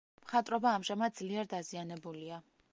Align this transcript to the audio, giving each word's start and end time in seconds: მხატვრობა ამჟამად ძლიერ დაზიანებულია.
მხატვრობა 0.21 0.71
ამჟამად 0.77 1.17
ძლიერ 1.21 1.53
დაზიანებულია. 1.55 2.45